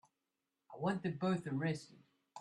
I 0.73 0.79
want 0.79 1.03
them 1.03 1.17
both 1.19 1.45
arrested. 1.45 1.99